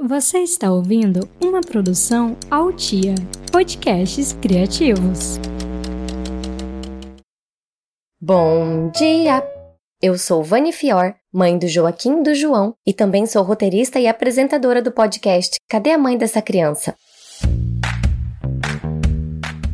Você 0.00 0.38
está 0.38 0.70
ouvindo 0.70 1.28
uma 1.42 1.60
produção 1.60 2.36
Altia, 2.48 3.16
podcasts 3.50 4.32
criativos. 4.32 5.40
Bom 8.20 8.92
dia! 8.92 9.42
Eu 10.00 10.16
sou 10.16 10.44
Vani 10.44 10.70
Fior, 10.70 11.16
mãe 11.34 11.58
do 11.58 11.66
Joaquim 11.66 12.22
do 12.22 12.32
João, 12.32 12.76
e 12.86 12.94
também 12.94 13.26
sou 13.26 13.42
roteirista 13.42 13.98
e 13.98 14.06
apresentadora 14.06 14.80
do 14.80 14.92
podcast 14.92 15.56
Cadê 15.68 15.90
a 15.90 15.98
Mãe 15.98 16.16
dessa 16.16 16.40
Criança? 16.40 16.94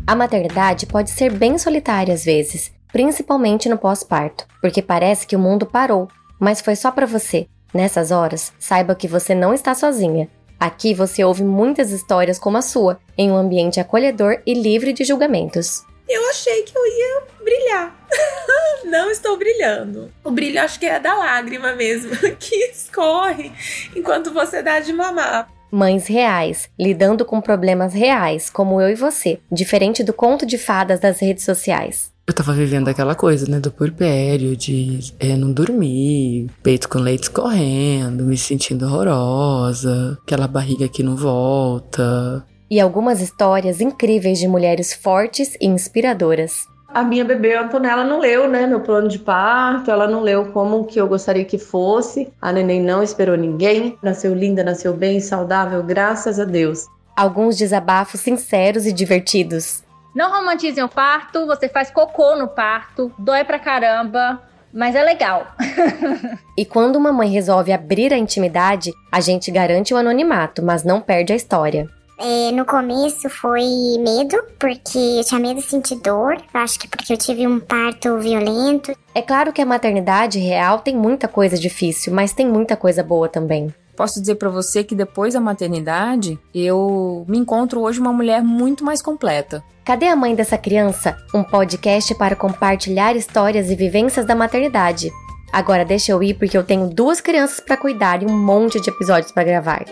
A 0.06 0.16
maternidade 0.16 0.86
pode 0.86 1.10
ser 1.10 1.30
bem 1.30 1.58
solitária 1.58 2.14
às 2.14 2.24
vezes, 2.24 2.72
principalmente 2.90 3.68
no 3.68 3.76
pós-parto, 3.76 4.46
porque 4.62 4.80
parece 4.80 5.26
que 5.26 5.36
o 5.36 5.38
mundo 5.38 5.66
parou, 5.66 6.08
mas 6.40 6.62
foi 6.62 6.76
só 6.76 6.90
para 6.90 7.04
você. 7.04 7.46
Nessas 7.74 8.12
horas, 8.12 8.52
saiba 8.56 8.94
que 8.94 9.08
você 9.08 9.34
não 9.34 9.52
está 9.52 9.74
sozinha. 9.74 10.28
Aqui 10.60 10.94
você 10.94 11.24
ouve 11.24 11.42
muitas 11.42 11.90
histórias 11.90 12.38
como 12.38 12.56
a 12.56 12.62
sua, 12.62 13.00
em 13.18 13.32
um 13.32 13.36
ambiente 13.36 13.80
acolhedor 13.80 14.40
e 14.46 14.54
livre 14.54 14.92
de 14.92 15.02
julgamentos. 15.02 15.84
Eu 16.08 16.30
achei 16.30 16.62
que 16.62 16.78
eu 16.78 16.86
ia 16.86 17.22
brilhar. 17.42 18.06
não 18.86 19.10
estou 19.10 19.36
brilhando. 19.36 20.12
O 20.22 20.30
brilho 20.30 20.60
acho 20.60 20.78
que 20.78 20.86
é 20.86 21.00
da 21.00 21.14
lágrima 21.14 21.72
mesmo, 21.72 22.12
que 22.38 22.54
escorre 22.66 23.50
enquanto 23.96 24.32
você 24.32 24.62
dá 24.62 24.78
de 24.78 24.92
mamar. 24.92 25.48
Mães 25.68 26.06
reais, 26.06 26.70
lidando 26.78 27.24
com 27.24 27.40
problemas 27.40 27.92
reais, 27.92 28.48
como 28.48 28.80
eu 28.80 28.88
e 28.88 28.94
você, 28.94 29.40
diferente 29.50 30.04
do 30.04 30.12
conto 30.12 30.46
de 30.46 30.56
fadas 30.56 31.00
das 31.00 31.18
redes 31.18 31.44
sociais. 31.44 32.13
Eu 32.26 32.32
tava 32.32 32.54
vivendo 32.54 32.88
aquela 32.88 33.14
coisa, 33.14 33.50
né, 33.50 33.60
do 33.60 33.70
puerpério, 33.70 34.56
de 34.56 35.14
é, 35.20 35.36
não 35.36 35.52
dormir, 35.52 36.48
peito 36.62 36.88
com 36.88 36.98
leite 36.98 37.24
escorrendo, 37.24 38.24
me 38.24 38.36
sentindo 38.36 38.86
horrorosa, 38.86 40.18
aquela 40.22 40.48
barriga 40.48 40.88
que 40.88 41.02
não 41.02 41.16
volta. 41.16 42.42
E 42.70 42.80
algumas 42.80 43.20
histórias 43.20 43.78
incríveis 43.78 44.38
de 44.38 44.48
mulheres 44.48 44.94
fortes 44.94 45.54
e 45.60 45.66
inspiradoras. 45.66 46.66
A 46.88 47.04
minha 47.04 47.26
bebê, 47.26 47.56
Antonella, 47.56 48.04
não 48.04 48.20
leu, 48.20 48.48
né, 48.48 48.66
meu 48.66 48.80
plano 48.80 49.06
de 49.06 49.18
parto, 49.18 49.90
ela 49.90 50.08
não 50.08 50.22
leu 50.22 50.46
como 50.46 50.86
que 50.86 50.98
eu 50.98 51.06
gostaria 51.06 51.44
que 51.44 51.58
fosse. 51.58 52.32
A 52.40 52.50
neném 52.50 52.80
não 52.80 53.02
esperou 53.02 53.36
ninguém, 53.36 53.98
nasceu 54.02 54.34
linda, 54.34 54.64
nasceu 54.64 54.94
bem, 54.94 55.20
saudável, 55.20 55.82
graças 55.82 56.40
a 56.40 56.44
Deus. 56.44 56.86
Alguns 57.14 57.58
desabafos 57.58 58.20
sinceros 58.20 58.86
e 58.86 58.92
divertidos. 58.92 59.83
Não 60.14 60.30
romantizem 60.30 60.84
o 60.84 60.88
parto, 60.88 61.46
você 61.46 61.68
faz 61.68 61.90
cocô 61.90 62.36
no 62.36 62.46
parto, 62.46 63.12
dói 63.18 63.42
pra 63.42 63.58
caramba, 63.58 64.40
mas 64.72 64.94
é 64.94 65.02
legal. 65.02 65.46
e 66.56 66.64
quando 66.64 66.96
uma 66.96 67.12
mãe 67.12 67.28
resolve 67.28 67.72
abrir 67.72 68.12
a 68.12 68.18
intimidade, 68.18 68.92
a 69.10 69.20
gente 69.20 69.50
garante 69.50 69.92
o 69.92 69.96
anonimato, 69.96 70.62
mas 70.62 70.84
não 70.84 71.00
perde 71.00 71.32
a 71.32 71.36
história. 71.36 71.88
É, 72.18 72.52
no 72.52 72.64
começo 72.64 73.28
foi 73.28 73.64
medo, 73.98 74.40
porque 74.58 74.98
eu 74.98 75.24
tinha 75.24 75.40
medo 75.40 75.60
de 75.60 75.66
sentir 75.66 75.96
dor. 75.96 76.40
Acho 76.54 76.78
que 76.78 76.86
porque 76.86 77.12
eu 77.12 77.16
tive 77.16 77.46
um 77.46 77.58
parto 77.58 78.16
violento. 78.18 78.92
É 79.12 79.20
claro 79.20 79.52
que 79.52 79.60
a 79.60 79.66
maternidade 79.66 80.38
real 80.38 80.78
tem 80.78 80.96
muita 80.96 81.26
coisa 81.26 81.58
difícil, 81.58 82.14
mas 82.14 82.32
tem 82.32 82.46
muita 82.46 82.76
coisa 82.76 83.02
boa 83.02 83.28
também. 83.28 83.74
Posso 83.96 84.20
dizer 84.20 84.34
para 84.36 84.48
você 84.48 84.82
que 84.82 84.94
depois 84.94 85.34
da 85.34 85.40
maternidade, 85.40 86.38
eu 86.54 87.24
me 87.28 87.38
encontro 87.38 87.80
hoje 87.80 88.00
uma 88.00 88.12
mulher 88.12 88.42
muito 88.42 88.84
mais 88.84 89.00
completa. 89.00 89.62
Cadê 89.84 90.06
a 90.08 90.16
mãe 90.16 90.34
dessa 90.34 90.58
criança? 90.58 91.16
Um 91.34 91.44
podcast 91.44 92.14
para 92.14 92.34
compartilhar 92.34 93.14
histórias 93.14 93.70
e 93.70 93.76
vivências 93.76 94.26
da 94.26 94.34
maternidade. 94.34 95.10
Agora 95.52 95.84
deixa 95.84 96.10
eu 96.10 96.22
ir 96.22 96.34
porque 96.34 96.56
eu 96.56 96.64
tenho 96.64 96.88
duas 96.88 97.20
crianças 97.20 97.60
para 97.60 97.76
cuidar 97.76 98.22
e 98.22 98.26
um 98.26 98.36
monte 98.36 98.80
de 98.80 98.90
episódios 98.90 99.30
para 99.30 99.44
gravar. 99.44 99.84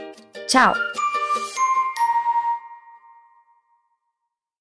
Tchau! 0.49 0.75